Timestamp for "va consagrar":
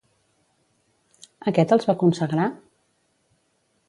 1.89-2.47